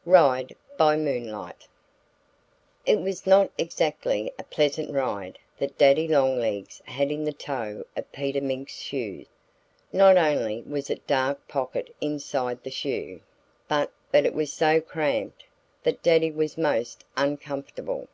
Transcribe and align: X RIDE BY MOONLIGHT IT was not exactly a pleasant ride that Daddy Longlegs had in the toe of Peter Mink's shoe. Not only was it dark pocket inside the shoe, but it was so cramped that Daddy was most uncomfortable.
X 0.00 0.06
RIDE 0.06 0.56
BY 0.76 0.96
MOONLIGHT 0.96 1.68
IT 2.84 3.00
was 3.00 3.28
not 3.28 3.52
exactly 3.56 4.32
a 4.36 4.42
pleasant 4.42 4.90
ride 4.90 5.38
that 5.58 5.78
Daddy 5.78 6.08
Longlegs 6.08 6.82
had 6.86 7.12
in 7.12 7.22
the 7.22 7.32
toe 7.32 7.84
of 7.96 8.10
Peter 8.10 8.40
Mink's 8.40 8.76
shoe. 8.80 9.24
Not 9.92 10.16
only 10.16 10.62
was 10.62 10.90
it 10.90 11.06
dark 11.06 11.46
pocket 11.46 11.94
inside 12.00 12.64
the 12.64 12.72
shoe, 12.72 13.20
but 13.68 13.92
it 14.12 14.34
was 14.34 14.52
so 14.52 14.80
cramped 14.80 15.44
that 15.84 16.02
Daddy 16.02 16.32
was 16.32 16.58
most 16.58 17.04
uncomfortable. 17.16 18.08